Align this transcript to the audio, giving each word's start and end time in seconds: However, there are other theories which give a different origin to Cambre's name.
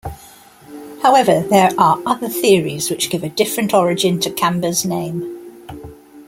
However, 1.03 1.41
there 1.41 1.69
are 1.77 1.99
other 2.07 2.27
theories 2.27 2.89
which 2.89 3.11
give 3.11 3.23
a 3.23 3.29
different 3.29 3.71
origin 3.71 4.19
to 4.21 4.31
Cambre's 4.31 4.83
name. 4.83 5.37